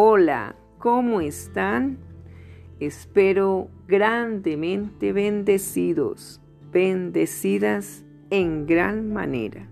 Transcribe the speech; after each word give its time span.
Hola, 0.00 0.54
¿cómo 0.78 1.20
están? 1.20 1.98
Espero 2.78 3.68
grandemente 3.88 5.12
bendecidos, 5.12 6.40
bendecidas 6.70 8.04
en 8.30 8.64
gran 8.66 9.12
manera. 9.12 9.66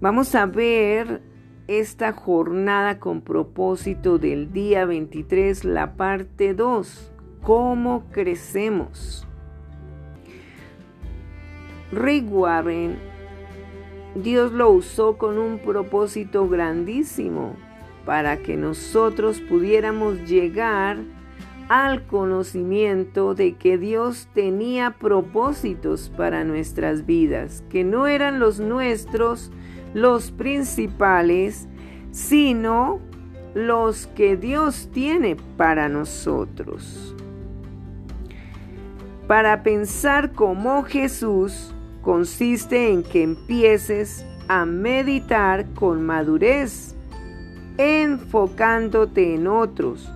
Vamos 0.00 0.34
a 0.34 0.46
ver 0.46 1.20
esta 1.66 2.12
jornada 2.12 3.00
con 3.00 3.20
propósito 3.20 4.16
del 4.16 4.50
día 4.50 4.86
23, 4.86 5.66
la 5.66 5.96
parte 5.96 6.54
2, 6.54 7.12
cómo 7.42 8.06
crecemos. 8.12 9.28
Rick 11.92 12.32
Warren, 12.32 12.96
Dios 14.14 14.52
lo 14.52 14.70
usó 14.70 15.18
con 15.18 15.36
un 15.36 15.58
propósito 15.58 16.48
grandísimo 16.48 17.65
para 18.06 18.38
que 18.38 18.56
nosotros 18.56 19.40
pudiéramos 19.40 20.24
llegar 20.24 20.96
al 21.68 22.06
conocimiento 22.06 23.34
de 23.34 23.56
que 23.56 23.76
Dios 23.76 24.28
tenía 24.32 24.92
propósitos 24.92 26.10
para 26.16 26.44
nuestras 26.44 27.04
vidas, 27.04 27.64
que 27.68 27.84
no 27.84 28.06
eran 28.06 28.38
los 28.38 28.60
nuestros 28.60 29.50
los 29.92 30.30
principales, 30.30 31.68
sino 32.10 33.00
los 33.54 34.06
que 34.08 34.36
Dios 34.36 34.90
tiene 34.92 35.36
para 35.56 35.88
nosotros. 35.88 37.14
Para 39.26 39.62
pensar 39.62 40.32
como 40.32 40.84
Jesús 40.84 41.74
consiste 42.02 42.92
en 42.92 43.02
que 43.02 43.22
empieces 43.22 44.24
a 44.48 44.64
meditar 44.66 45.66
con 45.74 46.04
madurez, 46.04 46.95
enfocándote 47.78 49.34
en 49.34 49.46
otros, 49.46 50.10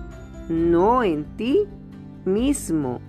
no 0.49 1.03
en 1.03 1.25
ti 1.37 1.67
mismo 2.25 3.01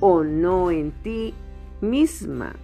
o 0.00 0.22
no 0.22 0.70
en 0.70 0.92
ti 1.02 1.34
misma. 1.80 2.54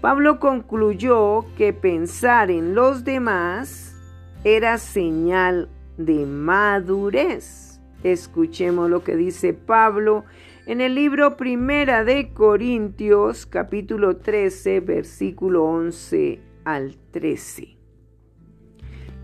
Pablo 0.00 0.38
concluyó 0.38 1.44
que 1.56 1.72
pensar 1.72 2.50
en 2.50 2.74
los 2.74 3.04
demás 3.04 3.96
era 4.44 4.78
señal 4.78 5.68
de 5.96 6.24
madurez. 6.26 7.80
Escuchemos 8.04 8.88
lo 8.88 9.02
que 9.02 9.16
dice 9.16 9.54
Pablo 9.54 10.24
en 10.66 10.80
el 10.80 10.94
libro 10.94 11.36
Primera 11.36 12.04
de 12.04 12.32
Corintios 12.32 13.46
capítulo 13.46 14.18
13 14.18 14.80
versículo 14.80 15.64
11 15.64 16.40
al 16.64 16.96
13. 17.10 17.77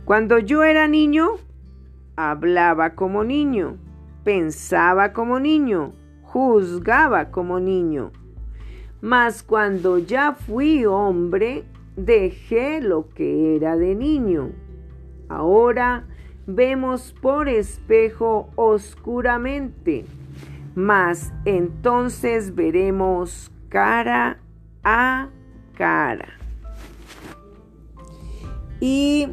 Cuando 0.05 0.39
yo 0.39 0.63
era 0.65 0.89
niño, 0.89 1.37
hablaba 2.17 2.95
como 2.95 3.25
niño, 3.25 3.77
pensaba 4.25 5.13
como 5.13 5.41
niño, 5.41 5.93
juzgaba 6.23 7.31
como 7.31 7.61
niño 7.61 8.13
mas 9.05 9.43
cuando 9.43 9.99
ya 9.99 10.33
fui 10.33 10.87
hombre, 10.87 11.65
dejé 11.95 12.81
lo 12.81 13.11
que 13.11 13.55
era 13.55 13.77
de 13.77 13.95
niño. 13.95 14.53
Ahora 15.29 16.07
vemos 16.47 17.15
por 17.21 17.51
espejo 17.51 18.49
oscuramente, 18.55 20.07
mas 20.75 21.35
entonces 21.45 22.55
veremos 22.55 23.53
cara 23.69 24.39
a 24.83 25.29
cara. 25.77 26.39
Y 28.81 29.29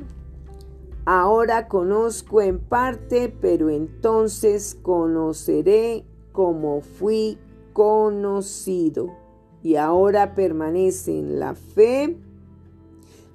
ahora 1.06 1.68
conozco 1.68 2.42
en 2.42 2.60
parte, 2.60 3.34
pero 3.42 3.70
entonces 3.70 4.78
conoceré 4.82 6.06
como 6.32 6.82
fui 6.82 7.38
conocido 7.74 9.16
y 9.64 9.76
ahora 9.76 10.34
permanecen 10.34 11.40
la 11.40 11.56
fe, 11.56 12.18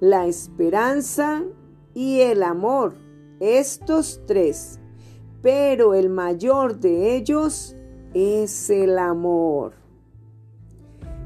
la 0.00 0.26
esperanza 0.26 1.44
y 1.94 2.20
el 2.20 2.42
amor, 2.42 2.94
estos 3.40 4.20
tres, 4.26 4.80
pero 5.42 5.94
el 5.94 6.08
mayor 6.08 6.78
de 6.78 7.16
ellos 7.16 7.76
es 8.14 8.70
el 8.70 8.98
amor. 8.98 9.72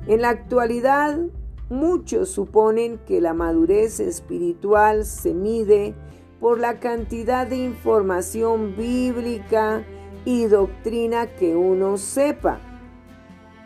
En 0.07 0.23
la 0.23 0.31
actualidad, 0.31 1.19
muchos 1.69 2.31
suponen 2.31 2.99
que 3.07 3.21
la 3.21 3.33
madurez 3.33 4.01
espiritual 4.01 5.05
se 5.05 5.35
mide 5.35 5.95
por 6.41 6.59
la 6.59 6.81
cantidad 6.81 7.47
de 7.47 7.59
información 7.59 8.75
bíblica 8.77 9.85
y 10.25 10.47
doctrina 10.47 11.27
que 11.27 11.55
uno 11.55 11.99
sepa. 11.99 12.59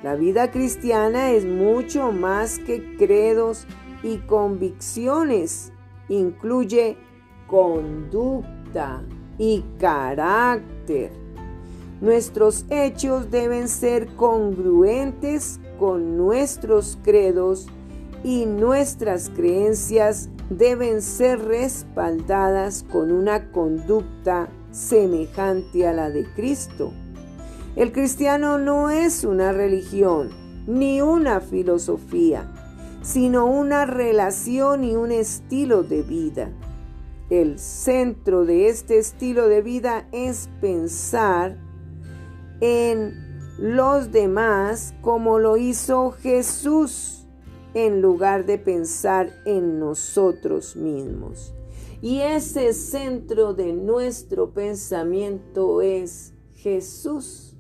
La 0.03 0.17
vida 0.17 0.51
cristiana 0.51 1.31
es 1.31 1.47
mucho 1.47 2.13
más 2.13 2.59
que 2.59 2.97
credos 2.97 3.67
y 4.03 4.19
convicciones. 4.19 5.73
Incluye 6.09 6.99
conducta 7.47 9.03
y 9.39 9.65
carácter. 9.79 11.13
Nuestros 12.01 12.67
hechos 12.69 13.31
deben 13.31 13.69
ser 13.69 14.09
congruentes 14.17 15.61
con 15.79 16.19
nuestros 16.19 16.99
credos 17.03 17.67
y 18.23 18.47
nuestras 18.47 19.31
creencias 19.31 20.29
deben 20.51 21.03
ser 21.03 21.41
respaldadas 21.41 22.85
con 22.91 23.11
una 23.11 23.51
conducta 23.51 24.49
semejante 24.71 25.87
a 25.87 25.93
la 25.93 26.11
de 26.11 26.25
Cristo. 26.35 26.93
El 27.77 27.93
cristiano 27.93 28.59
no 28.59 28.91
es 28.91 29.25
una 29.25 29.53
religión 29.53 30.31
ni 30.67 31.01
una 31.01 31.41
filosofía, 31.41 32.51
sino 33.03 33.47
una 33.47 33.87
relación 33.87 34.85
y 34.85 34.95
un 34.97 35.13
estilo 35.13 35.83
de 35.83 36.03
vida. 36.03 36.51
El 37.31 37.59
centro 37.59 38.45
de 38.45 38.69
este 38.69 38.99
estilo 38.99 39.49
de 39.49 39.63
vida 39.63 40.07
es 40.13 40.49
pensar 40.61 41.57
en 42.61 43.25
los 43.59 44.13
demás 44.13 44.95
como 45.01 45.39
lo 45.39 45.57
hizo 45.57 46.13
Jesús 46.13 47.24
en 47.75 48.01
lugar 48.01 48.47
de 48.47 48.59
pensar 48.59 49.31
en 49.45 49.79
nosotros 49.79 50.77
mismos. 50.77 51.55
Y 52.01 52.21
ese 52.21 52.73
centro 52.73 53.55
de 53.55 53.73
nuestro 53.73 54.51
pensamiento 54.51 55.83
es 55.83 56.33
Jesús. 56.55 57.57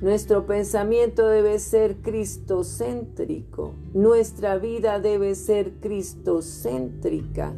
Nuestro 0.00 0.44
pensamiento 0.44 1.26
debe 1.28 1.58
ser 1.58 1.96
cristocéntrico, 2.02 3.74
nuestra 3.94 4.58
vida 4.58 4.98
debe 4.98 5.34
ser 5.34 5.74
cristocéntrica, 5.80 7.54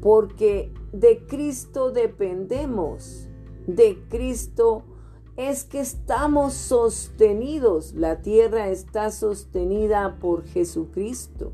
porque 0.00 0.72
de 0.92 1.24
Cristo 1.26 1.92
dependemos, 1.92 3.28
de 3.66 3.98
Cristo 4.08 4.82
es 5.38 5.62
que 5.62 5.78
estamos 5.78 6.52
sostenidos, 6.52 7.94
la 7.94 8.22
tierra 8.22 8.70
está 8.70 9.12
sostenida 9.12 10.18
por 10.20 10.44
Jesucristo. 10.44 11.52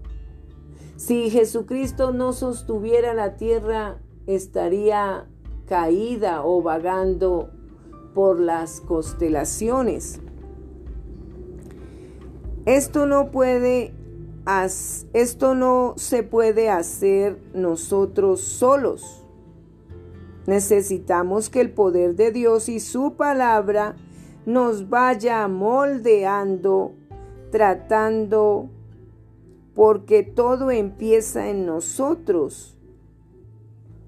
Si 0.97 1.29
Jesucristo 1.29 2.11
no 2.11 2.33
sostuviera 2.33 3.13
la 3.13 3.37
tierra, 3.37 3.99
estaría 4.27 5.29
caída 5.67 6.47
o 6.47 6.63
vagando 6.63 7.51
por 8.15 8.41
las 8.41 8.81
constelaciones. 8.81 10.19
Esto 12.65 13.05
no 13.05 13.31
puede 13.31 13.93
esto 15.13 15.55
no 15.55 15.95
se 15.97 16.23
puede 16.23 16.71
hacer 16.71 17.39
nosotros 17.53 18.41
solos. 18.41 19.24
Necesitamos 20.47 21.49
que 21.51 21.61
el 21.61 21.71
poder 21.71 22.17
de 22.17 22.31
Dios 22.31 22.69
y 22.69 22.81
su 22.81 23.15
palabra 23.15 23.97
nos 24.47 24.89
vaya 24.89 25.49
moldeando, 25.49 26.95
tratando, 27.51 28.69
porque 29.75 30.23
todo 30.23 30.71
empieza 30.71 31.49
en 31.49 31.67
nosotros. 31.67 32.77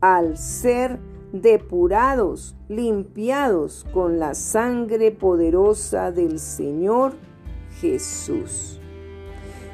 Al 0.00 0.36
ser 0.36 1.00
depurados, 1.32 2.54
limpiados 2.68 3.86
con 3.92 4.18
la 4.18 4.34
sangre 4.34 5.10
poderosa 5.10 6.12
del 6.12 6.38
Señor 6.38 7.14
Jesús. 7.80 8.80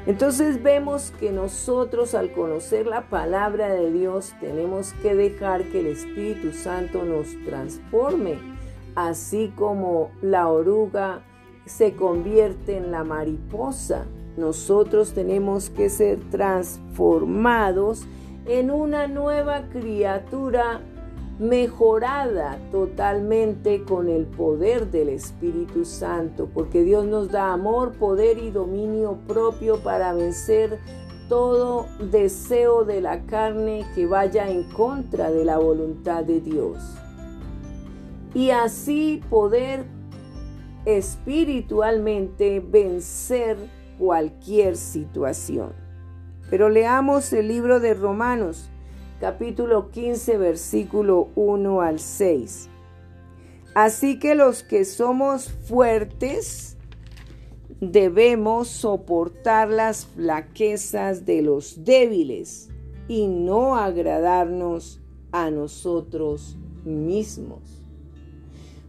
Entonces 0.06 0.62
vemos 0.62 1.12
que 1.20 1.30
nosotros 1.30 2.14
al 2.14 2.32
conocer 2.32 2.86
la 2.86 3.08
palabra 3.08 3.68
de 3.68 3.92
Dios 3.92 4.34
tenemos 4.40 4.92
que 4.94 5.14
dejar 5.14 5.62
que 5.64 5.78
el 5.78 5.86
Espíritu 5.86 6.52
Santo 6.52 7.04
nos 7.04 7.28
transforme, 7.44 8.36
así 8.96 9.52
como 9.54 10.10
la 10.20 10.48
oruga 10.48 11.22
se 11.66 11.94
convierte 11.94 12.76
en 12.76 12.90
la 12.90 13.04
mariposa. 13.04 14.06
Nosotros 14.36 15.12
tenemos 15.12 15.70
que 15.70 15.88
ser 15.88 16.18
transformados 16.30 18.04
en 18.46 18.72
una 18.72 19.06
nueva 19.06 19.68
criatura 19.68 20.80
mejorada 21.42 22.56
totalmente 22.70 23.82
con 23.82 24.08
el 24.08 24.26
poder 24.26 24.90
del 24.92 25.08
Espíritu 25.08 25.84
Santo, 25.84 26.48
porque 26.54 26.84
Dios 26.84 27.04
nos 27.04 27.30
da 27.30 27.52
amor, 27.52 27.94
poder 27.94 28.38
y 28.38 28.50
dominio 28.50 29.18
propio 29.26 29.82
para 29.82 30.14
vencer 30.14 30.78
todo 31.28 31.86
deseo 32.10 32.84
de 32.84 33.00
la 33.00 33.22
carne 33.22 33.84
que 33.94 34.06
vaya 34.06 34.48
en 34.48 34.62
contra 34.64 35.32
de 35.32 35.44
la 35.44 35.58
voluntad 35.58 36.22
de 36.22 36.40
Dios. 36.40 36.78
Y 38.34 38.50
así 38.50 39.20
poder 39.28 39.84
espiritualmente 40.84 42.60
vencer 42.60 43.56
cualquier 43.98 44.76
situación. 44.76 45.72
Pero 46.50 46.68
leamos 46.68 47.32
el 47.32 47.48
libro 47.48 47.80
de 47.80 47.94
Romanos, 47.94 48.71
capítulo 49.22 49.92
15, 49.92 50.36
versículo 50.36 51.28
1 51.36 51.80
al 51.80 52.00
6. 52.00 52.68
Así 53.72 54.18
que 54.18 54.34
los 54.34 54.64
que 54.64 54.84
somos 54.84 55.48
fuertes 55.48 56.76
debemos 57.80 58.66
soportar 58.66 59.68
las 59.68 60.06
flaquezas 60.06 61.24
de 61.24 61.40
los 61.40 61.84
débiles 61.84 62.70
y 63.06 63.28
no 63.28 63.76
agradarnos 63.76 65.00
a 65.30 65.52
nosotros 65.52 66.56
mismos. 66.84 67.81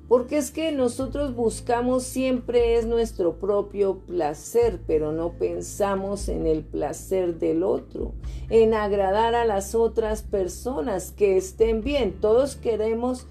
Porque 0.08 0.38
es 0.38 0.52
que 0.52 0.72
nosotros 0.72 1.36
buscamos 1.36 2.04
siempre 2.04 2.76
es 2.78 2.86
nuestro 2.86 3.40
propio 3.40 4.00
placer, 4.00 4.82
pero 4.86 5.12
no 5.12 5.34
pensamos 5.34 6.28
en 6.28 6.46
el 6.46 6.64
placer 6.64 7.40
del 7.40 7.64
otro, 7.64 8.14
en 8.50 8.74
agradar 8.74 9.34
a 9.34 9.46
las 9.46 9.76
otras 9.76 10.22
personas 10.22 11.12
que 11.12 11.38
estén 11.38 11.82
bien. 11.82 12.20
Todos 12.20 12.56
queremos 12.56 13.28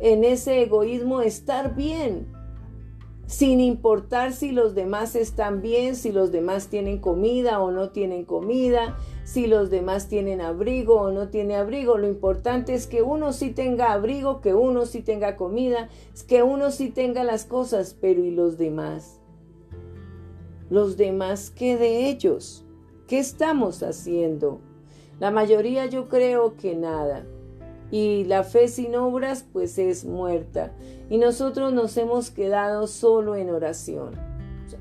en 0.00 0.24
ese 0.24 0.62
egoísmo 0.62 1.20
estar 1.20 1.76
bien, 1.76 2.26
sin 3.26 3.60
importar 3.60 4.32
si 4.32 4.50
los 4.50 4.74
demás 4.74 5.16
están 5.16 5.62
bien, 5.62 5.94
si 5.94 6.10
los 6.10 6.32
demás 6.32 6.68
tienen 6.68 6.98
comida 6.98 7.60
o 7.60 7.70
no 7.70 7.90
tienen 7.90 8.24
comida, 8.24 8.98
si 9.24 9.46
los 9.46 9.70
demás 9.70 10.08
tienen 10.08 10.40
abrigo 10.40 11.00
o 11.00 11.10
no 11.10 11.28
tienen 11.28 11.58
abrigo. 11.58 11.96
Lo 11.96 12.06
importante 12.06 12.74
es 12.74 12.86
que 12.86 13.02
uno 13.02 13.32
sí 13.32 13.50
tenga 13.50 13.92
abrigo, 13.92 14.40
que 14.40 14.54
uno 14.54 14.86
sí 14.86 15.00
tenga 15.00 15.36
comida, 15.36 15.88
que 16.28 16.42
uno 16.42 16.70
sí 16.70 16.90
tenga 16.90 17.24
las 17.24 17.44
cosas, 17.44 17.96
pero 17.98 18.22
¿y 18.22 18.30
los 18.30 18.58
demás? 18.58 19.18
Los 20.70 20.96
demás, 20.96 21.50
¿qué 21.50 21.76
de 21.76 22.08
ellos? 22.08 22.64
¿Qué 23.08 23.18
estamos 23.18 23.82
haciendo? 23.82 24.60
La 25.20 25.30
mayoría 25.30 25.86
yo 25.86 26.08
creo 26.08 26.56
que 26.56 26.74
nada. 26.74 27.24
Y 27.90 28.24
la 28.24 28.44
fe 28.44 28.68
sin 28.68 28.94
obras 28.96 29.46
pues 29.52 29.78
es 29.78 30.04
muerta. 30.04 30.72
Y 31.08 31.18
nosotros 31.18 31.72
nos 31.72 31.96
hemos 31.96 32.30
quedado 32.30 32.86
solo 32.86 33.36
en 33.36 33.50
oración. 33.50 34.12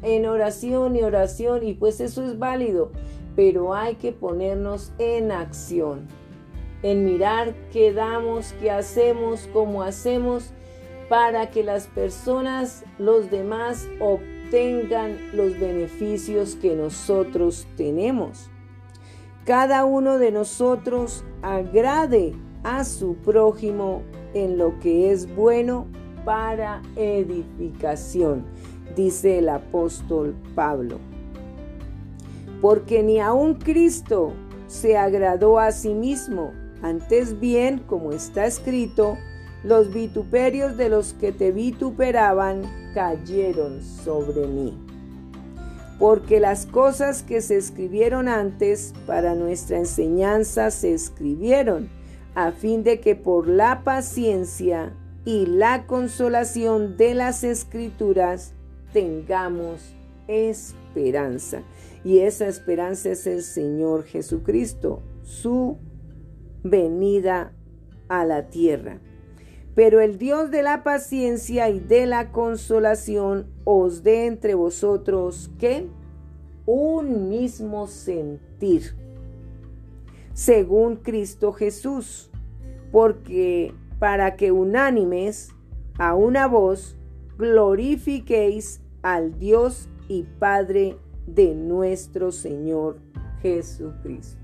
En 0.02 0.26
oración 0.26 0.96
y 0.96 1.04
oración 1.04 1.66
y 1.66 1.74
pues 1.74 2.02
eso 2.02 2.24
es 2.24 2.40
válido 2.40 2.92
pero 3.36 3.74
hay 3.74 3.96
que 3.96 4.12
ponernos 4.12 4.92
en 5.00 5.32
acción, 5.32 6.08
en 6.82 7.06
mirar 7.06 7.56
qué 7.72 7.94
damos, 7.94 8.54
qué 8.60 8.72
hacemos, 8.72 9.50
cómo 9.54 9.84
hacemos, 9.84 10.54
para 11.10 11.50
que 11.50 11.64
las 11.64 11.88
personas, 11.88 12.84
los 12.98 13.30
demás, 13.30 13.88
obtengan 14.00 15.18
los 15.34 15.60
beneficios 15.60 16.56
que 16.56 16.76
nosotros 16.76 17.68
tenemos. 17.78 18.50
Cada 19.46 19.86
uno 19.86 20.20
de 20.20 20.32
nosotros 20.32 21.26
agrade 21.42 22.34
a 22.64 22.86
su 22.86 23.16
prójimo 23.16 24.04
en 24.34 24.58
lo 24.58 24.80
que 24.80 25.12
es 25.12 25.34
bueno 25.36 25.88
para 26.24 26.82
edificación, 26.96 28.46
dice 28.96 29.40
el 29.40 29.50
apóstol 29.50 30.34
Pablo 30.56 31.13
porque 32.64 33.04
ni 33.04 33.20
aun 33.20 33.56
Cristo 33.56 34.32
se 34.68 34.96
agradó 34.96 35.60
a 35.60 35.74
sí 35.74 35.94
mismo, 35.94 36.54
antes 36.82 37.38
bien, 37.42 37.80
como 37.80 38.14
está 38.14 38.46
escrito, 38.46 39.18
los 39.66 39.94
vituperios 39.94 40.78
de 40.78 40.88
los 40.88 41.12
que 41.12 41.34
te 41.34 41.52
vituperaban 41.52 42.62
cayeron 42.94 43.84
sobre 43.84 44.48
mí. 44.48 44.82
Porque 46.00 46.40
las 46.40 46.66
cosas 46.66 47.22
que 47.22 47.42
se 47.42 47.58
escribieron 47.58 48.30
antes 48.30 48.94
para 49.06 49.36
nuestra 49.36 49.78
enseñanza 49.78 50.72
se 50.72 50.94
escribieron, 50.94 51.90
a 52.34 52.54
fin 52.54 52.84
de 52.84 53.02
que 53.02 53.18
por 53.18 53.50
la 53.50 53.84
paciencia 53.84 54.94
y 55.26 55.48
la 55.48 55.86
consolación 55.86 56.96
de 56.96 57.14
las 57.14 57.44
escrituras 57.44 58.54
tengamos 58.94 59.82
esperanza. 60.30 61.62
Y 62.04 62.20
esa 62.20 62.48
esperanza 62.48 63.10
es 63.12 63.28
el 63.28 63.44
Señor 63.44 64.04
Jesucristo, 64.04 65.02
su 65.24 65.78
venida 66.64 67.54
a 68.10 68.26
la 68.26 68.50
tierra. 68.50 69.00
Pero 69.76 70.02
el 70.02 70.18
Dios 70.18 70.52
de 70.52 70.62
la 70.62 70.84
paciencia 70.84 71.70
y 71.70 71.80
de 71.80 72.06
la 72.06 72.32
consolación 72.32 73.48
os 73.64 74.04
dé 74.04 74.28
entre 74.28 74.54
vosotros 74.54 75.50
que 75.58 75.88
un 76.66 77.30
mismo 77.30 77.88
sentir, 77.88 78.96
según 80.34 80.98
Cristo 80.98 81.52
Jesús, 81.54 82.30
porque 82.92 83.74
para 84.00 84.36
que 84.36 84.52
unánimes 84.52 85.50
a 85.98 86.16
una 86.16 86.48
voz 86.48 86.98
glorifiquéis 87.38 88.82
al 89.02 89.40
Dios 89.40 89.90
y 90.08 90.24
Padre 90.24 90.98
de 91.26 91.56
nuestro 91.56 92.32
Señor 92.32 92.98
Jesucristo. 93.42 94.42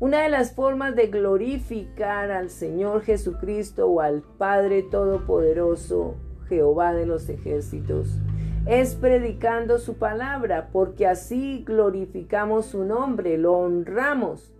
Una 0.00 0.22
de 0.22 0.28
las 0.28 0.52
formas 0.52 0.94
de 0.94 1.08
glorificar 1.08 2.30
al 2.30 2.50
Señor 2.50 3.02
Jesucristo 3.02 3.88
o 3.88 4.00
al 4.00 4.22
Padre 4.22 4.84
Todopoderoso, 4.84 6.14
Jehová 6.48 6.94
de 6.94 7.04
los 7.04 7.28
ejércitos, 7.28 8.20
es 8.66 8.94
predicando 8.94 9.78
su 9.78 9.94
palabra, 9.94 10.68
porque 10.72 11.06
así 11.06 11.64
glorificamos 11.66 12.66
su 12.66 12.84
nombre, 12.84 13.38
lo 13.38 13.54
honramos. 13.54 14.52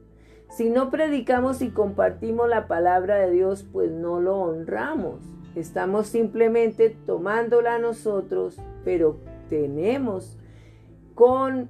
Si 0.50 0.70
no 0.70 0.90
predicamos 0.90 1.62
y 1.62 1.70
compartimos 1.70 2.48
la 2.48 2.66
palabra 2.66 3.16
de 3.16 3.30
Dios, 3.30 3.66
pues 3.70 3.92
no 3.92 4.20
lo 4.20 4.38
honramos. 4.38 5.20
Estamos 5.54 6.06
simplemente 6.06 6.96
tomándola 7.06 7.78
nosotros, 7.78 8.56
pero 8.84 9.18
tenemos 9.50 10.38
con 11.18 11.68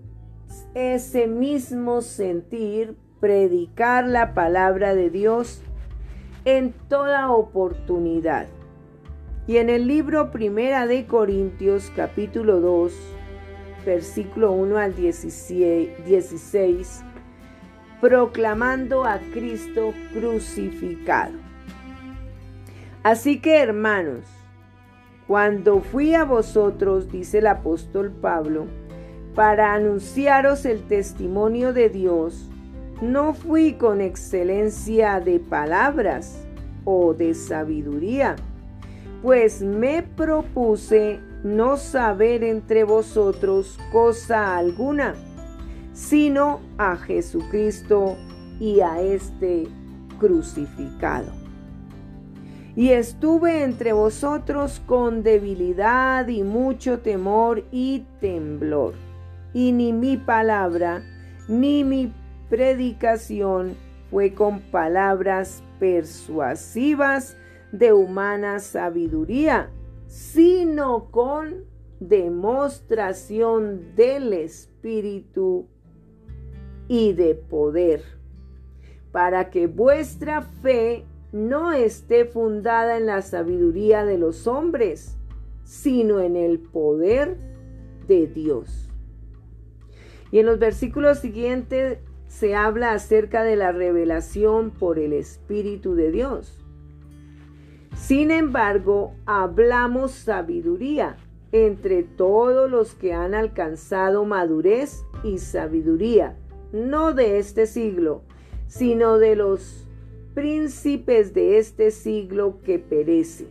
ese 0.75 1.27
mismo 1.27 2.03
sentir 2.03 2.95
predicar 3.19 4.07
la 4.07 4.35
palabra 4.35 4.95
de 4.95 5.09
Dios 5.09 5.63
en 6.45 6.75
toda 6.91 7.31
oportunidad. 7.31 8.47
Y 9.47 9.57
en 9.57 9.71
el 9.71 9.87
libro 9.87 10.31
Primera 10.33 10.87
de 10.87 11.07
Corintios 11.07 11.91
capítulo 11.97 12.61
2, 12.61 12.93
versículo 13.87 14.53
1 14.53 14.77
al 14.77 14.95
16, 14.95 17.05
proclamando 18.03 19.07
a 19.07 19.19
Cristo 19.33 19.95
crucificado. 20.13 21.39
Así 23.03 23.41
que 23.41 23.63
hermanos, 23.63 24.27
cuando 25.27 25.81
fui 25.81 26.13
a 26.13 26.25
vosotros, 26.25 27.11
dice 27.11 27.39
el 27.39 27.47
apóstol 27.47 28.13
Pablo, 28.13 28.67
para 29.39 29.73
anunciaros 29.75 30.65
el 30.65 30.83
testimonio 30.89 31.73
de 31.73 31.89
Dios, 31.91 32.51
no 33.01 33.35
fui 33.35 33.75
con 33.75 34.01
excelencia 34.01 35.21
de 35.21 35.39
palabras 35.39 36.45
o 36.85 37.15
de 37.15 37.35
sabiduría, 37.35 38.35
pues 39.23 39.63
me 39.63 40.03
propuse 40.03 41.21
no 41.45 41.77
saber 41.77 42.43
entre 42.43 42.83
vosotros 42.83 43.79
cosa 43.93 44.57
alguna, 44.57 45.15
sino 45.93 46.59
a 46.77 46.97
Jesucristo 46.97 48.17
y 48.59 48.81
a 48.81 49.01
este 49.01 49.69
crucificado. 50.19 51.31
Y 52.75 52.89
estuve 52.89 53.63
entre 53.63 53.93
vosotros 53.93 54.83
con 54.85 55.23
debilidad 55.23 56.27
y 56.27 56.43
mucho 56.43 56.99
temor 56.99 57.63
y 57.71 58.05
temblor 58.21 58.95
y 59.53 59.73
ni 59.73 59.93
mi 59.93 60.17
palabra 60.17 61.03
ni 61.49 61.85
mi 61.85 62.13
predicación 62.49 63.77
fue 64.11 64.35
con 64.35 64.61
palabras 64.61 65.63
persuasivas 65.79 67.37
de 67.73 67.93
humana 67.93 68.59
sabiduría, 68.59 69.71
sino 70.07 71.11
con 71.11 71.65
demostración 72.01 73.95
del 73.95 74.33
Espíritu 74.33 75.67
y 76.87 77.13
de 77.13 77.35
poder, 77.35 78.03
para 79.13 79.51
que 79.51 79.67
vuestra 79.67 80.43
fe 80.43 81.05
no 81.33 81.73
esté 81.73 82.25
fundada 82.25 82.97
en 82.97 83.07
la 83.07 83.21
sabiduría 83.21 84.07
de 84.07 84.17
los 84.17 84.47
hombres, 84.47 85.19
sino 85.65 86.21
en 86.21 86.37
el 86.37 86.61
poder 86.61 87.37
de 88.07 88.27
Dios. 88.27 88.88
Y 90.31 90.41
en 90.41 90.47
los 90.47 90.59
versículos 90.59 91.19
siguientes 91.19 91.99
se 92.29 92.55
habla 92.55 92.93
acerca 92.93 93.43
de 93.43 93.57
la 93.57 93.73
revelación 93.73 94.71
por 94.71 94.99
el 94.99 95.13
Espíritu 95.13 95.95
de 95.95 96.11
Dios. 96.11 96.59
Sin 97.95 98.31
embargo, 98.31 99.15
hablamos 99.27 100.13
sabiduría 100.13 101.17
entre 101.53 102.03
todos 102.03 102.71
los 102.71 102.95
que 102.95 103.15
han 103.15 103.35
alcanzado 103.35 104.25
madurez 104.25 105.05
y 105.25 105.39
sabiduría, 105.39 106.37
no 106.73 107.15
de 107.15 107.39
este 107.39 107.67
siglo, 107.67 108.23
sino 108.67 109.19
de 109.19 109.35
los 109.35 109.89
príncipes 110.35 111.33
de 111.33 111.59
este 111.59 111.91
siglo 111.91 112.59
que 112.65 112.79
perecen. 112.79 113.49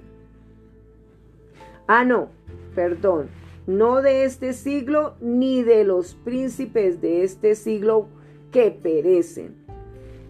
Ah, 1.87 2.05
no, 2.05 2.29
perdón, 2.75 3.29
no 3.67 4.01
de 4.01 4.23
este 4.23 4.53
siglo 4.53 5.15
ni 5.19 5.61
de 5.61 5.83
los 5.83 6.15
príncipes 6.15 7.01
de 7.01 7.23
este 7.23 7.53
siglo 7.53 8.07
que 8.51 8.71
perecen. 8.71 9.55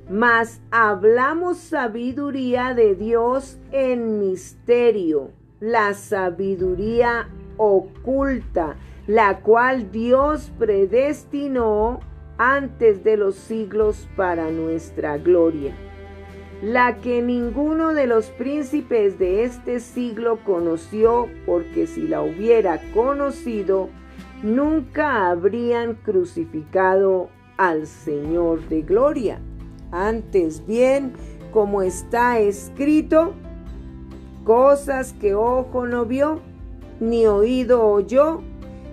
Mas 0.10 0.62
hablamos 0.72 1.58
sabiduría 1.58 2.74
de 2.74 2.96
Dios 2.96 3.60
en 3.72 4.20
misterio, 4.20 5.32
la 5.60 5.94
sabiduría 5.94 7.29
oculta, 7.58 8.77
la 9.06 9.41
cual 9.41 9.91
Dios 9.91 10.51
predestinó 10.58 12.00
antes 12.38 13.03
de 13.03 13.17
los 13.17 13.36
siglos 13.36 14.08
para 14.15 14.50
nuestra 14.51 15.17
gloria, 15.17 15.75
la 16.62 16.98
que 16.98 17.22
ninguno 17.22 17.94
de 17.94 18.08
los 18.08 18.28
príncipes 18.28 19.20
de 19.20 19.44
este 19.44 19.80
siglo 19.80 20.40
conoció, 20.44 21.28
porque 21.46 21.86
si 21.86 22.08
la 22.08 22.22
hubiera 22.22 22.82
conocido, 22.94 23.90
nunca 24.42 25.30
habrían 25.30 25.96
crucificado 25.96 27.30
al 27.58 27.86
Señor 27.86 28.68
de 28.70 28.82
gloria. 28.82 29.40
Antes 29.92 30.66
bien, 30.66 31.14
como 31.52 31.82
está 31.82 32.40
escrito, 32.40 33.34
cosas 34.44 35.14
que 35.14 35.36
ojo 35.36 35.86
no 35.86 36.06
vio, 36.06 36.40
ni 37.00 37.28
oído 37.28 37.86
oyó, 37.88 38.42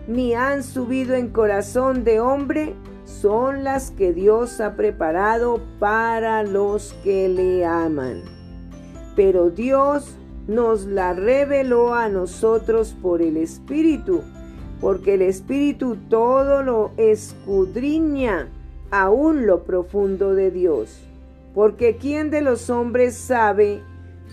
ni 0.06 0.34
han 0.34 0.62
subido 0.62 1.14
en 1.14 1.30
corazón 1.30 2.04
de 2.04 2.20
hombre, 2.20 2.74
son 3.04 3.64
las 3.64 3.90
que 3.90 4.12
Dios 4.12 4.60
ha 4.60 4.76
preparado 4.76 5.60
para 5.78 6.42
los 6.42 6.92
que 7.04 7.28
le 7.28 7.64
aman. 7.64 8.22
Pero 9.14 9.50
Dios 9.50 10.16
nos 10.46 10.84
la 10.86 11.14
reveló 11.14 11.94
a 11.94 12.08
nosotros 12.08 12.94
por 13.00 13.22
el 13.22 13.36
Espíritu, 13.36 14.22
porque 14.80 15.14
el 15.14 15.22
Espíritu 15.22 15.96
todo 16.08 16.62
lo 16.62 16.92
escudriña, 16.96 18.48
aún 18.90 19.46
lo 19.46 19.64
profundo 19.64 20.34
de 20.34 20.50
Dios. 20.50 21.00
Porque 21.54 21.96
¿quién 21.96 22.30
de 22.30 22.40
los 22.40 22.68
hombres 22.68 23.14
sabe 23.14 23.80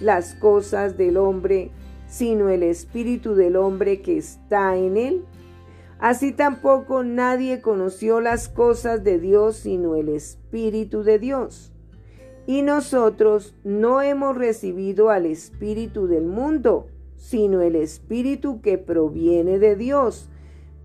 las 0.02 0.34
cosas 0.36 0.98
del 0.98 1.18
hombre, 1.18 1.72
sino 2.08 2.50
el 2.50 2.64
Espíritu 2.64 3.36
del 3.36 3.56
hombre 3.56 4.02
que 4.02 4.18
está 4.18 4.76
en 4.76 4.98
él? 4.98 5.26
Así 6.02 6.34
tampoco 6.34 7.04
nadie 7.04 7.62
conoció 7.62 8.20
las 8.22 8.50
cosas 8.50 9.04
de 9.04 9.20
Dios 9.20 9.56
sino 9.56 9.96
el 9.96 10.10
Espíritu 10.10 11.04
de 11.04 11.20
Dios. 11.20 11.72
Y 12.48 12.64
nosotros 12.64 13.56
no 13.64 14.02
hemos 14.02 14.36
recibido 14.36 15.12
al 15.12 15.28
Espíritu 15.28 16.08
del 16.08 16.26
mundo, 16.26 16.88
sino 17.18 17.62
el 17.62 17.76
Espíritu 17.76 18.62
que 18.62 18.80
proviene 18.80 19.60
de 19.60 19.76
Dios, 19.76 20.28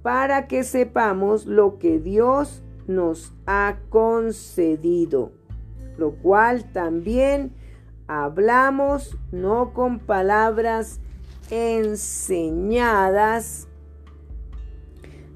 para 0.02 0.48
que 0.48 0.64
sepamos 0.64 1.46
lo 1.46 1.78
que 1.78 1.98
Dios 1.98 2.62
nos 2.86 3.32
ha 3.46 3.78
concedido, 3.88 5.32
lo 5.96 6.10
cual 6.16 6.70
también 6.72 7.54
hablamos 8.06 9.16
no 9.32 9.72
con 9.72 9.98
palabras 9.98 11.00
enseñadas 11.50 12.06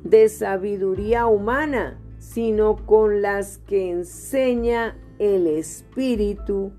de 0.05 0.29
sabiduría 0.29 1.27
humana, 1.27 2.01
sino 2.19 2.77
con 2.87 3.23
las 3.23 3.59
que 3.59 3.91
enseña 3.91 4.97
el 5.19 5.47
Espíritu, 5.47 6.73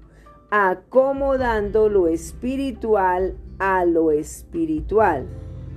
acomodando 0.49 1.89
lo 1.89 2.07
espiritual 2.07 3.37
a 3.59 3.85
lo 3.85 4.11
espiritual. 4.11 5.27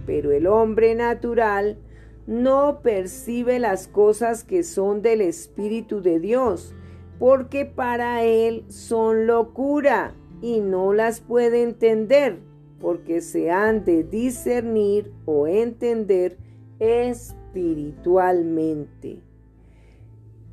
Pero 0.06 0.32
el 0.32 0.46
hombre 0.46 0.94
natural 0.94 1.78
no 2.26 2.80
percibe 2.82 3.58
las 3.58 3.86
cosas 3.86 4.44
que 4.44 4.62
son 4.62 5.02
del 5.02 5.20
Espíritu 5.20 6.00
de 6.00 6.18
Dios, 6.20 6.74
porque 7.18 7.66
para 7.66 8.24
él 8.24 8.64
son 8.68 9.26
locura 9.26 10.14
y 10.40 10.60
no 10.60 10.92
las 10.92 11.20
puede 11.20 11.62
entender, 11.62 12.38
porque 12.80 13.20
se 13.20 13.50
han 13.50 13.84
de 13.84 14.02
discernir 14.04 15.12
o 15.26 15.46
entender 15.46 16.38
espiritualmente. 16.84 19.20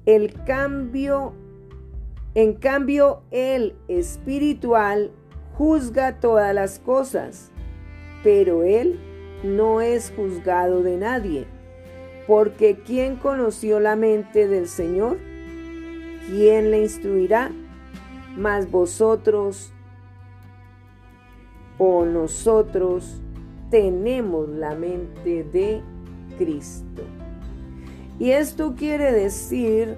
El 0.05 0.33
cambio, 0.45 1.33
en 2.33 2.53
cambio, 2.53 3.23
el 3.31 3.75
espiritual 3.87 5.11
juzga 5.57 6.19
todas 6.19 6.55
las 6.55 6.79
cosas, 6.79 7.51
pero 8.23 8.63
él 8.63 8.99
no 9.43 9.81
es 9.81 10.13
juzgado 10.15 10.83
de 10.83 10.97
nadie, 10.97 11.47
porque 12.27 12.77
¿quién 12.85 13.15
conoció 13.15 13.79
la 13.79 13.95
mente 13.95 14.47
del 14.47 14.67
Señor? 14.67 15.17
¿Quién 16.27 16.69
le 16.71 16.83
instruirá? 16.83 17.51
Mas 18.37 18.69
vosotros 18.71 19.73
o 21.77 22.05
nosotros 22.05 23.21
tenemos 23.71 24.47
la 24.49 24.75
mente 24.75 25.43
de 25.43 25.81
Cristo. 26.37 27.03
Y 28.19 28.31
esto 28.31 28.75
quiere 28.75 29.11
decir 29.11 29.95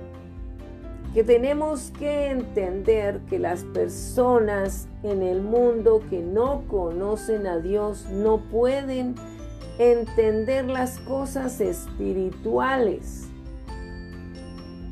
que 1.13 1.23
tenemos 1.23 1.91
que 1.99 2.27
entender 2.31 3.19
que 3.29 3.37
las 3.37 3.63
personas 3.65 4.87
en 5.03 5.21
el 5.21 5.41
mundo 5.41 6.01
que 6.09 6.21
no 6.21 6.63
conocen 6.67 7.45
a 7.45 7.59
Dios 7.59 8.07
no 8.09 8.37
pueden 8.49 9.15
entender 9.77 10.65
las 10.65 10.99
cosas 10.99 11.61
espirituales, 11.61 13.27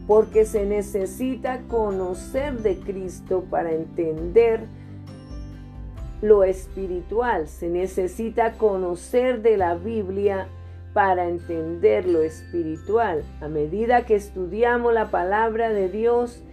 porque 0.07 0.45
se 0.45 0.65
necesita 0.65 1.62
conocer 1.67 2.60
de 2.60 2.77
Cristo 2.77 3.45
para 3.50 3.71
entender 3.71 4.67
lo 6.21 6.43
espiritual, 6.43 7.48
se 7.48 7.67
necesita 7.67 8.53
conocer 8.53 9.41
de 9.41 9.57
la 9.57 9.74
Biblia 9.74 10.48
para 10.93 11.27
entender 11.27 12.07
lo 12.07 12.21
espiritual. 12.21 13.24
A 13.41 13.48
medida 13.48 14.05
que 14.05 14.15
estudiamos 14.15 14.93
la 14.93 15.10
palabra 15.10 15.69
de 15.69 15.89
Dios, 15.89 16.43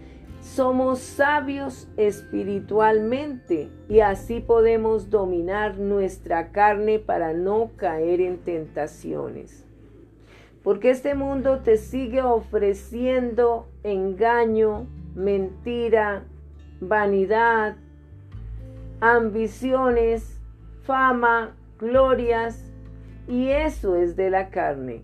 somos 0.41 0.99
sabios 0.99 1.87
espiritualmente 1.97 3.69
y 3.89 3.99
así 3.99 4.39
podemos 4.39 5.09
dominar 5.09 5.77
nuestra 5.77 6.51
carne 6.51 6.99
para 6.99 7.33
no 7.33 7.71
caer 7.75 8.21
en 8.21 8.37
tentaciones. 8.37 9.65
Porque 10.63 10.91
este 10.91 11.15
mundo 11.15 11.59
te 11.59 11.77
sigue 11.77 12.21
ofreciendo 12.21 13.67
engaño, 13.83 14.87
mentira, 15.15 16.23
vanidad, 16.79 17.75
ambiciones, 19.01 20.39
fama, 20.83 21.55
glorias, 21.79 22.68
y 23.29 23.51
eso 23.51 23.95
es 23.95 24.15
de 24.15 24.31
la 24.31 24.49
carne. 24.49 25.03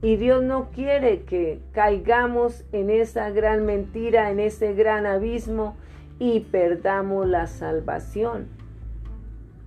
Y 0.00 0.16
Dios 0.16 0.42
no 0.42 0.70
quiere 0.70 1.22
que 1.22 1.60
caigamos 1.72 2.64
en 2.72 2.88
esa 2.88 3.30
gran 3.30 3.66
mentira, 3.66 4.30
en 4.30 4.40
ese 4.40 4.72
gran 4.72 5.04
abismo 5.04 5.76
y 6.18 6.40
perdamos 6.40 7.26
la 7.26 7.46
salvación. 7.46 8.48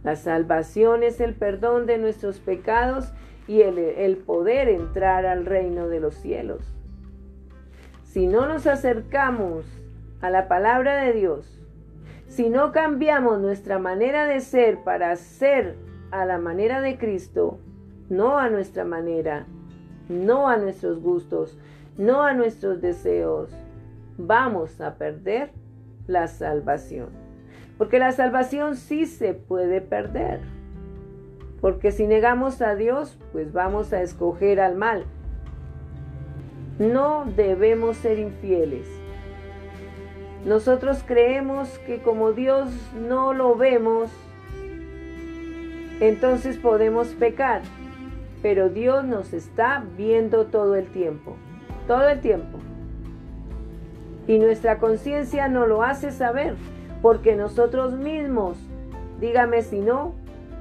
La 0.03 0.15
salvación 0.15 1.03
es 1.03 1.21
el 1.21 1.35
perdón 1.35 1.85
de 1.85 1.99
nuestros 1.99 2.39
pecados 2.39 3.13
y 3.47 3.61
el, 3.61 4.17
poder 4.17 4.69
entrar 4.69 5.27
al 5.27 5.45
reino 5.45 5.87
de 5.87 5.99
los 5.99 6.15
cielos. 6.15 6.63
Si 8.03 8.25
no 8.25 8.47
nos 8.47 8.65
acercamos 8.65 9.65
a 10.21 10.31
la 10.31 10.47
palabra 10.47 11.03
de 11.03 11.13
Dios, 11.13 11.61
si 12.27 12.49
no 12.49 12.71
cambiamos 12.71 13.39
nuestra 13.39 13.77
manera 13.77 14.25
de 14.25 14.39
ser 14.39 14.79
para 14.83 15.15
ser 15.15 15.75
a 16.09 16.25
la 16.25 16.39
manera 16.39 16.81
de 16.81 16.97
Cristo, 16.97 17.59
no 18.09 18.37
a 18.37 18.49
nuestra 18.49 18.83
manera, 18.83 19.45
no 20.09 20.47
a 20.47 20.57
nuestros 20.57 20.99
gustos, 20.99 21.57
no 21.97 22.23
a 22.23 22.33
nuestros 22.33 22.81
deseos, 22.81 23.49
vamos 24.17 24.81
a 24.81 24.95
perder 24.95 25.51
la 26.07 26.27
salvación. 26.27 27.09
Porque 27.77 27.99
la 27.99 28.11
salvación 28.11 28.75
sí 28.75 29.05
se 29.05 29.33
puede 29.33 29.79
perder. 29.79 30.41
Porque 31.61 31.91
si 31.91 32.07
negamos 32.07 32.61
a 32.61 32.75
Dios, 32.75 33.17
pues 33.31 33.53
vamos 33.53 33.93
a 33.93 34.01
escoger 34.01 34.59
al 34.59 34.75
mal. 34.75 35.05
No 36.77 37.25
debemos 37.35 37.97
ser 37.97 38.19
infieles. 38.19 38.87
Nosotros 40.45 41.03
creemos 41.05 41.79
que 41.79 42.01
como 42.01 42.31
Dios 42.31 42.69
no 42.95 43.33
lo 43.33 43.55
vemos, 43.55 44.09
entonces 45.99 46.57
podemos 46.57 47.09
pecar. 47.09 47.61
Pero 48.41 48.69
Dios 48.69 49.03
nos 49.05 49.33
está 49.33 49.83
viendo 49.97 50.45
todo 50.45 50.75
el 50.75 50.87
tiempo. 50.87 51.35
Todo 51.87 52.07
el 52.07 52.21
tiempo. 52.21 52.59
Y 54.27 54.39
nuestra 54.39 54.77
conciencia 54.77 55.47
no 55.47 55.67
lo 55.67 55.83
hace 55.83 56.11
saber. 56.11 56.55
Porque 57.01 57.35
nosotros 57.35 57.93
mismos, 57.93 58.57
dígame 59.19 59.61
si 59.61 59.79
no, 59.79 60.13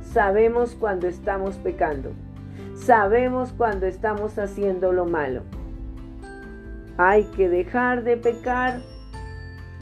sabemos 0.03 0.75
cuando 0.75 1.07
estamos 1.07 1.57
pecando. 1.57 2.13
Sabemos 2.75 3.53
cuando 3.53 3.87
estamos 3.87 4.39
haciendo 4.39 4.93
lo 4.93 5.05
malo. 5.05 5.43
Hay 6.97 7.25
que 7.37 7.49
dejar 7.49 8.03
de 8.03 8.17
pecar, 8.17 8.81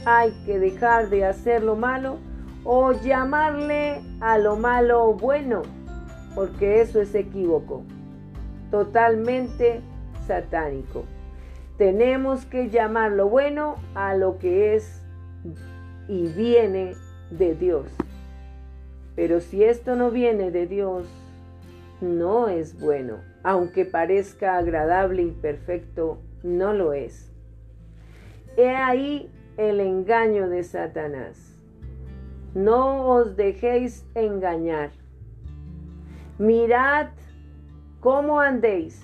hay 0.05 0.31
que 0.45 0.59
dejar 0.59 1.09
de 1.09 1.25
hacer 1.25 1.63
lo 1.63 1.75
malo 1.75 2.17
o 2.63 2.91
llamarle 2.91 4.01
a 4.19 4.37
lo 4.37 4.55
malo 4.55 5.13
bueno, 5.13 5.61
porque 6.37 6.81
eso 6.81 7.01
es 7.01 7.15
equívoco, 7.15 7.81
totalmente 8.69 9.81
satánico. 10.27 11.03
Tenemos 11.79 12.45
que 12.45 12.69
llamar 12.69 13.13
lo 13.13 13.27
bueno 13.27 13.77
a 13.95 14.13
lo 14.13 14.37
que 14.37 14.75
es 14.75 15.01
y 16.07 16.27
viene 16.27 16.93
de 17.31 17.55
Dios. 17.55 17.87
Pero 19.15 19.39
si 19.39 19.63
esto 19.63 19.95
no 19.95 20.11
viene 20.11 20.51
de 20.51 20.67
Dios, 20.67 21.07
no 22.01 22.49
es 22.49 22.79
bueno. 22.79 23.15
Aunque 23.41 23.85
parezca 23.85 24.59
agradable 24.59 25.23
y 25.23 25.31
perfecto, 25.31 26.19
no 26.43 26.71
lo 26.71 26.93
es. 26.93 27.31
He 28.57 28.69
ahí 28.69 29.27
el 29.57 29.79
engaño 29.79 30.49
de 30.49 30.63
Satanás. 30.63 31.59
No 32.53 33.07
os 33.07 33.35
dejéis 33.35 34.05
engañar. 34.13 34.91
Mirad 36.39 37.07
cómo 37.99 38.39
andéis. 38.39 39.01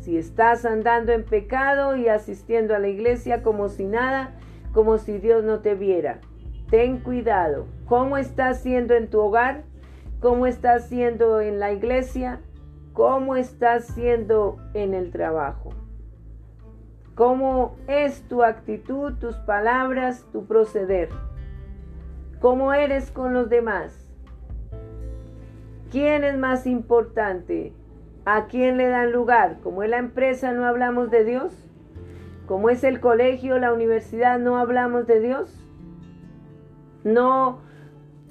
Si 0.00 0.16
estás 0.16 0.64
andando 0.64 1.12
en 1.12 1.24
pecado 1.24 1.94
y 1.94 2.08
asistiendo 2.08 2.74
a 2.74 2.78
la 2.78 2.88
iglesia 2.88 3.42
como 3.42 3.68
si 3.68 3.84
nada, 3.84 4.34
como 4.72 4.96
si 4.96 5.18
Dios 5.18 5.44
no 5.44 5.60
te 5.60 5.74
viera. 5.74 6.20
Ten 6.70 7.00
cuidado. 7.00 7.66
¿Cómo 7.86 8.16
estás 8.16 8.60
siendo 8.60 8.94
en 8.94 9.10
tu 9.10 9.20
hogar? 9.20 9.64
¿Cómo 10.20 10.46
estás 10.46 10.88
siendo 10.88 11.40
en 11.40 11.58
la 11.58 11.72
iglesia? 11.72 12.40
¿Cómo 12.94 13.36
estás 13.36 13.86
siendo 13.86 14.56
en 14.72 14.94
el 14.94 15.10
trabajo? 15.10 15.70
¿Cómo 17.14 17.76
es 17.88 18.22
tu 18.28 18.42
actitud, 18.42 19.14
tus 19.18 19.36
palabras, 19.36 20.26
tu 20.32 20.46
proceder? 20.46 21.10
¿Cómo 22.40 22.72
eres 22.72 23.10
con 23.10 23.34
los 23.34 23.50
demás? 23.50 24.09
¿Quién 25.90 26.24
es 26.24 26.38
más 26.38 26.66
importante? 26.66 27.72
¿A 28.24 28.46
quién 28.46 28.76
le 28.76 28.88
dan 28.88 29.12
lugar? 29.12 29.58
Como 29.62 29.82
es 29.82 29.90
la 29.90 29.98
empresa, 29.98 30.52
no 30.52 30.64
hablamos 30.64 31.10
de 31.10 31.24
Dios. 31.24 31.52
Como 32.46 32.70
es 32.70 32.84
el 32.84 33.00
colegio, 33.00 33.58
la 33.58 33.72
universidad, 33.72 34.38
no 34.38 34.56
hablamos 34.56 35.06
de 35.06 35.20
Dios. 35.20 35.66
No 37.04 37.60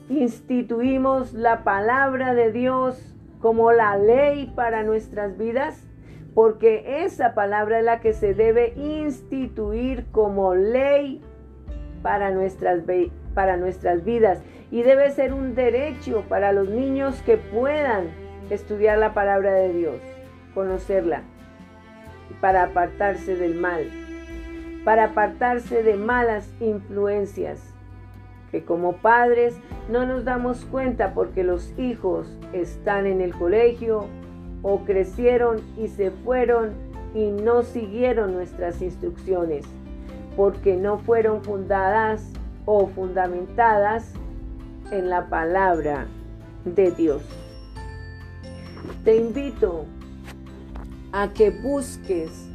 instituimos 0.10 1.34
la 1.34 1.64
palabra 1.64 2.34
de 2.34 2.52
Dios 2.52 3.16
como 3.42 3.72
la 3.72 3.98
ley 3.98 4.52
para 4.56 4.84
nuestras 4.84 5.38
vidas 5.38 5.90
porque 6.34 7.04
esa 7.04 7.34
palabra 7.34 7.80
es 7.80 7.86
la 7.86 8.00
que 8.00 8.14
se 8.14 8.34
debe 8.34 8.74
instituir 8.78 10.06
como 10.12 10.56
ley 10.56 11.22
para 12.02 12.32
nuestras, 12.32 12.84
para 13.34 13.58
nuestras 13.58 14.04
vidas. 14.04 14.42
Y 14.72 14.84
debe 14.84 15.10
ser 15.12 15.34
un 15.34 15.56
derecho 15.56 16.24
para 16.30 16.52
los 16.52 16.70
niños 16.70 17.22
que 17.24 17.38
puedan 17.38 18.10
estudiar 18.50 18.98
la 18.98 19.14
palabra 19.14 19.54
de 19.54 19.74
Dios, 19.74 20.00
conocerla, 20.54 21.24
para 22.42 22.64
apartarse 22.64 23.36
del 23.36 23.56
mal, 23.56 23.90
para 24.84 25.06
apartarse 25.06 25.84
de 25.84 25.96
malas 25.96 26.50
influencias, 26.60 27.62
que 28.52 28.64
como 28.64 28.98
padres 28.98 29.60
no 29.90 30.06
nos 30.06 30.24
damos 30.24 30.66
cuenta 30.66 31.14
porque 31.14 31.44
los 31.44 31.78
hijos 31.78 32.28
están 32.54 33.06
en 33.06 33.22
el 33.22 33.34
colegio 33.34 34.08
o 34.62 34.80
crecieron 34.86 35.62
y 35.78 35.88
se 35.88 36.12
fueron 36.12 36.74
y 37.14 37.32
no 37.32 37.64
siguieron 37.64 38.34
nuestras 38.34 38.82
instrucciones, 38.82 39.66
porque 40.36 40.76
no 40.76 41.00
fueron 41.00 41.44
fundadas 41.44 42.34
o 42.72 42.86
fundamentadas 42.86 44.14
en 44.92 45.10
la 45.10 45.28
palabra 45.28 46.06
de 46.66 46.92
Dios. 46.92 47.24
Te 49.04 49.16
invito 49.16 49.86
a 51.12 51.34
que 51.34 51.50
busques 51.50 52.48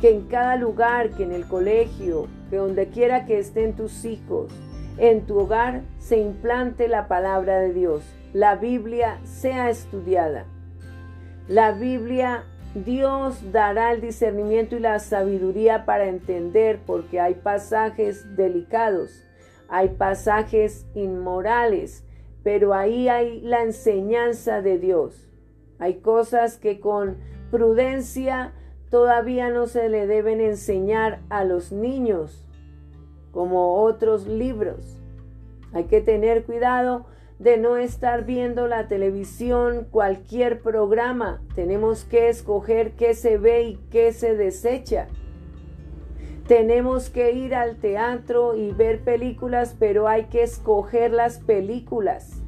que 0.00 0.10
en 0.10 0.28
cada 0.28 0.54
lugar, 0.54 1.10
que 1.10 1.24
en 1.24 1.32
el 1.32 1.48
colegio, 1.48 2.28
que 2.48 2.58
donde 2.58 2.90
quiera 2.90 3.26
que 3.26 3.40
estén 3.40 3.74
tus 3.74 4.04
hijos, 4.04 4.52
en 4.98 5.26
tu 5.26 5.38
hogar 5.38 5.82
se 5.98 6.18
implante 6.18 6.86
la 6.86 7.08
palabra 7.08 7.58
de 7.58 7.72
Dios, 7.72 8.04
la 8.32 8.54
Biblia 8.54 9.18
sea 9.24 9.68
estudiada 9.68 10.46
la 11.50 11.72
Biblia, 11.72 12.44
Dios 12.76 13.50
dará 13.50 13.90
el 13.90 14.00
discernimiento 14.00 14.76
y 14.76 14.78
la 14.78 15.00
sabiduría 15.00 15.84
para 15.84 16.06
entender 16.06 16.78
porque 16.86 17.18
hay 17.18 17.34
pasajes 17.34 18.36
delicados, 18.36 19.24
hay 19.70 19.90
pasajes 19.90 20.84
inmorales, 20.94 22.04
pero 22.42 22.74
ahí 22.74 23.08
hay 23.08 23.40
la 23.40 23.62
enseñanza 23.62 24.62
de 24.62 24.78
Dios. 24.78 25.28
Hay 25.78 26.00
cosas 26.00 26.58
que 26.58 26.80
con 26.80 27.18
prudencia 27.52 28.52
todavía 28.90 29.48
no 29.50 29.68
se 29.68 29.88
le 29.88 30.08
deben 30.08 30.40
enseñar 30.40 31.20
a 31.30 31.44
los 31.44 31.70
niños, 31.70 32.44
como 33.30 33.80
otros 33.82 34.26
libros. 34.26 34.98
Hay 35.72 35.84
que 35.84 36.00
tener 36.00 36.44
cuidado 36.44 37.06
de 37.38 37.56
no 37.56 37.76
estar 37.76 38.26
viendo 38.26 38.66
la 38.66 38.88
televisión, 38.88 39.86
cualquier 39.88 40.62
programa. 40.62 41.40
Tenemos 41.54 42.04
que 42.04 42.28
escoger 42.28 42.96
qué 42.96 43.14
se 43.14 43.38
ve 43.38 43.62
y 43.62 43.76
qué 43.88 44.12
se 44.12 44.34
desecha. 44.34 45.06
Tenemos 46.50 47.10
que 47.10 47.30
ir 47.30 47.54
al 47.54 47.76
teatro 47.76 48.56
y 48.56 48.72
ver 48.72 49.04
películas, 49.04 49.76
pero 49.78 50.08
hay 50.08 50.24
que 50.24 50.42
escoger 50.42 51.12
las 51.12 51.38
películas. 51.38 52.42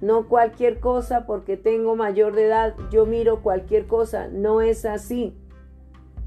No 0.00 0.26
cualquier 0.26 0.80
cosa 0.80 1.26
porque 1.26 1.58
tengo 1.58 1.96
mayor 1.96 2.34
de 2.34 2.46
edad, 2.46 2.74
yo 2.90 3.04
miro 3.04 3.42
cualquier 3.42 3.86
cosa. 3.86 4.28
No 4.28 4.62
es 4.62 4.86
así. 4.86 5.36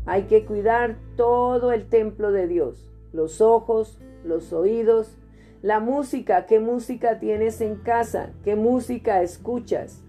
Hay 0.06 0.26
que 0.26 0.46
cuidar 0.46 0.98
todo 1.16 1.72
el 1.72 1.90
templo 1.90 2.32
de 2.32 2.46
Dios. 2.46 2.94
Los 3.12 3.42
ojos, 3.42 3.98
los 4.24 4.54
oídos, 4.54 5.18
la 5.64 5.80
música, 5.80 6.46
¿qué 6.46 6.60
música 6.60 7.18
tienes 7.18 7.60
en 7.60 7.78
casa? 7.78 8.34
¿Qué 8.44 8.56
música 8.56 9.24
escuchas? 9.24 10.04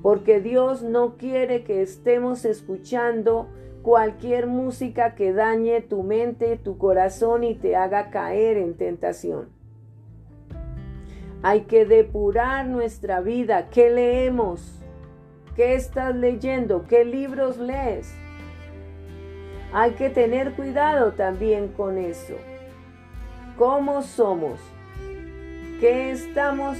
Porque 0.00 0.40
Dios 0.40 0.84
no 0.84 1.16
quiere 1.16 1.64
que 1.64 1.82
estemos 1.82 2.44
escuchando 2.44 3.48
cualquier 3.82 4.46
música 4.46 5.14
que 5.14 5.32
dañe 5.32 5.80
tu 5.80 6.02
mente, 6.02 6.56
tu 6.56 6.78
corazón 6.78 7.44
y 7.44 7.54
te 7.54 7.76
haga 7.76 8.10
caer 8.10 8.56
en 8.56 8.74
tentación. 8.76 9.48
Hay 11.42 11.62
que 11.62 11.84
depurar 11.84 12.66
nuestra 12.66 13.20
vida. 13.20 13.68
¿Qué 13.70 13.90
leemos? 13.90 14.80
¿Qué 15.56 15.74
estás 15.74 16.14
leyendo? 16.14 16.86
¿Qué 16.86 17.04
libros 17.04 17.58
lees? 17.58 18.14
Hay 19.72 19.92
que 19.92 20.08
tener 20.10 20.52
cuidado 20.54 21.12
también 21.12 21.68
con 21.68 21.98
eso 21.98 22.34
cómo 23.56 24.02
somos, 24.02 24.58
qué 25.80 26.10
estamos 26.10 26.78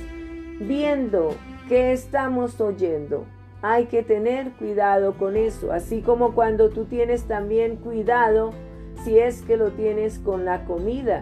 viendo, 0.59 1.35
qué 1.69 1.93
estamos 1.93 2.61
oyendo. 2.61 3.25
Hay 3.63 3.87
que 3.87 4.03
tener 4.03 4.51
cuidado 4.53 5.15
con 5.15 5.37
eso, 5.37 5.73
así 5.73 6.03
como 6.03 6.35
cuando 6.35 6.71
tú 6.71 6.85
tienes 6.85 7.25
también 7.25 7.77
cuidado 7.77 8.51
si 9.05 9.19
es 9.19 9.43
que 9.43 9.57
lo 9.57 9.71
tienes 9.71 10.19
con 10.19 10.45
la 10.45 10.65
comida, 10.65 11.21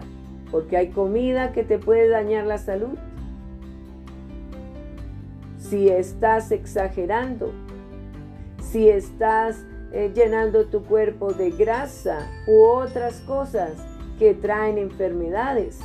porque 0.49 0.75
hay 0.75 0.89
comida 0.89 1.51
que 1.51 1.63
te 1.63 1.77
puede 1.77 2.09
dañar 2.09 2.47
la 2.47 2.57
salud. 2.57 2.97
Si 5.59 5.87
estás 5.87 6.51
exagerando, 6.51 7.51
si 8.59 8.89
estás 8.89 9.63
eh, 9.91 10.11
llenando 10.13 10.65
tu 10.65 10.83
cuerpo 10.83 11.33
de 11.33 11.51
grasa 11.51 12.27
u 12.47 12.63
otras 12.63 13.21
cosas 13.21 13.73
que 14.17 14.33
traen 14.33 14.79
enfermedades. 14.79 15.79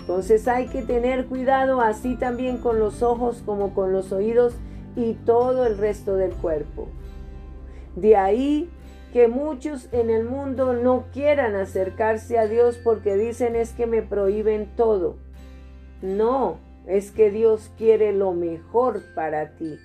Entonces 0.00 0.48
hay 0.48 0.66
que 0.66 0.82
tener 0.82 1.26
cuidado 1.26 1.80
así 1.80 2.16
también 2.16 2.58
con 2.58 2.80
los 2.80 3.02
ojos 3.02 3.42
como 3.46 3.72
con 3.72 3.92
los 3.92 4.10
oídos 4.10 4.54
y 5.00 5.14
todo 5.14 5.66
el 5.66 5.78
resto 5.78 6.16
del 6.16 6.32
cuerpo. 6.32 6.88
De 7.96 8.16
ahí 8.16 8.70
que 9.12 9.28
muchos 9.28 9.88
en 9.92 10.10
el 10.10 10.24
mundo 10.24 10.72
no 10.72 11.06
quieran 11.12 11.56
acercarse 11.56 12.38
a 12.38 12.46
Dios 12.46 12.78
porque 12.82 13.16
dicen 13.16 13.56
es 13.56 13.72
que 13.72 13.86
me 13.86 14.02
prohíben 14.02 14.68
todo. 14.76 15.16
No, 16.00 16.58
es 16.86 17.10
que 17.10 17.30
Dios 17.30 17.72
quiere 17.76 18.12
lo 18.12 18.32
mejor 18.32 19.02
para 19.14 19.56
ti. 19.56 19.78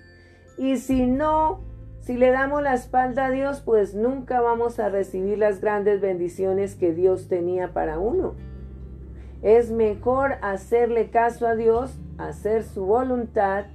Y 0.58 0.78
si 0.78 1.08
no, 1.08 1.62
si 2.01 2.15
le 2.17 2.32
damos 2.32 2.62
la 2.62 2.75
espalda 2.75 3.25
a 3.25 3.32
Dios, 3.32 3.62
pues 3.62 3.95
nunca 3.95 4.41
vamos 4.41 4.80
a 4.80 4.89
recibir 4.89 5.39
las 5.39 5.60
grandes 5.60 6.01
bendiciones 6.01 6.75
que 6.75 6.93
Dios 6.93 7.28
tenía 7.28 7.73
para 7.73 7.97
uno. 7.97 8.36
Es 9.41 9.71
mejor 9.71 10.36
hacerle 10.41 11.10
caso 11.10 11.47
a 11.47 11.56
Dios, 11.56 11.97
hacer 12.17 12.63
su 12.63 12.86
voluntad 12.86 13.65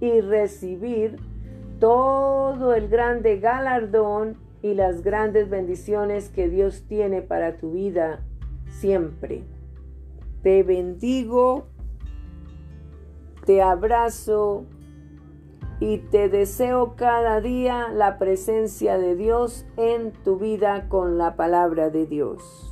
y 0.00 0.20
recibir 0.20 1.16
todo 1.78 2.74
el 2.74 2.88
grande 2.88 3.38
galardón 3.38 4.36
y 4.62 4.74
las 4.74 5.02
grandes 5.02 5.48
bendiciones 5.48 6.28
que 6.28 6.48
Dios 6.48 6.84
tiene 6.86 7.22
para 7.22 7.56
tu 7.56 7.72
vida 7.72 8.20
siempre. 8.68 9.44
Te 10.42 10.62
bendigo, 10.62 11.66
te 13.44 13.62
abrazo 13.62 14.66
y 15.80 15.98
te 15.98 16.28
deseo 16.28 16.94
cada 16.96 17.40
día 17.40 17.88
la 17.88 18.18
presencia 18.18 18.98
de 18.98 19.16
Dios 19.16 19.66
en 19.76 20.12
tu 20.12 20.38
vida 20.38 20.88
con 20.88 21.16
la 21.16 21.36
palabra 21.36 21.88
de 21.88 22.06
Dios. 22.06 22.69